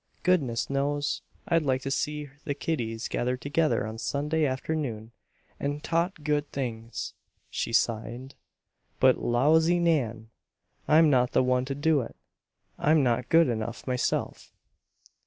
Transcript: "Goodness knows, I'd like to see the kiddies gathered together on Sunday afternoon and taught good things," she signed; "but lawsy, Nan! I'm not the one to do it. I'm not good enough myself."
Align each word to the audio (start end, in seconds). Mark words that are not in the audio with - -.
"Goodness 0.23 0.67
knows, 0.67 1.21
I'd 1.47 1.61
like 1.61 1.83
to 1.83 1.91
see 1.91 2.31
the 2.43 2.55
kiddies 2.55 3.07
gathered 3.07 3.39
together 3.41 3.85
on 3.85 3.99
Sunday 3.99 4.47
afternoon 4.47 5.11
and 5.59 5.83
taught 5.83 6.23
good 6.23 6.51
things," 6.51 7.13
she 7.51 7.71
signed; 7.71 8.33
"but 8.99 9.19
lawsy, 9.19 9.77
Nan! 9.77 10.31
I'm 10.87 11.11
not 11.11 11.33
the 11.33 11.43
one 11.43 11.65
to 11.65 11.75
do 11.75 12.01
it. 12.01 12.15
I'm 12.79 13.03
not 13.03 13.29
good 13.29 13.47
enough 13.47 13.85
myself." 13.85 14.51